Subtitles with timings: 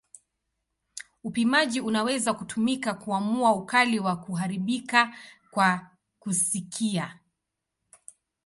[1.23, 5.15] Upimaji unaweza kutumika kuamua ukali wa kuharibika
[5.51, 5.89] kwa
[6.19, 7.19] kusikia.